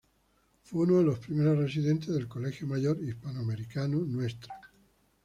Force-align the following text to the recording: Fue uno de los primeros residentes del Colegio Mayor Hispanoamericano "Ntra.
Fue 0.63 0.81
uno 0.85 0.97
de 0.97 1.03
los 1.03 1.19
primeros 1.19 1.55
residentes 1.59 2.07
del 2.09 2.27
Colegio 2.27 2.65
Mayor 2.65 2.97
Hispanoamericano 3.03 3.97
"Ntra. 3.99 4.49